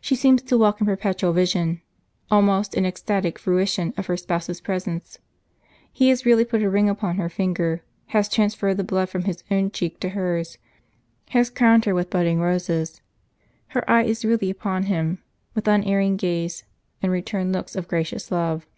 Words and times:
She 0.00 0.14
seems 0.14 0.42
to 0.42 0.56
walk 0.56 0.80
in 0.80 0.86
perpetual 0.86 1.32
vision, 1.32 1.82
almost 2.30 2.76
in 2.76 2.86
ecstatic 2.86 3.36
fruition, 3.36 3.92
of 3.96 4.06
her 4.06 4.16
Spouse's 4.16 4.60
presence. 4.60 5.18
He 5.92 6.10
has 6.10 6.20
actually 6.20 6.44
put 6.44 6.62
a 6.62 6.70
ring 6.70 6.88
upon 6.88 7.16
her 7.16 7.28
finger, 7.28 7.82
has 8.14 8.28
transferred 8.28 8.76
the 8.76 8.84
blood 8.84 9.08
from 9.08 9.24
His 9.24 9.42
own 9.50 9.72
cheek 9.72 9.98
to 10.02 10.10
hers, 10.10 10.58
has 11.30 11.50
crowned 11.50 11.84
her 11.86 11.96
with 11.96 12.10
budding 12.10 12.38
roses. 12.38 13.00
Her 13.70 13.90
eye 13.90 14.04
is 14.04 14.24
really 14.24 14.50
upon 14.50 14.84
him, 14.84 15.20
with 15.56 15.66
unerring 15.66 16.16
gaze, 16.16 16.62
and 17.02 17.10
returned 17.10 17.52
looks 17.52 17.74
of 17.74 17.88
gracious 17.88 18.30
love. 18.30 18.68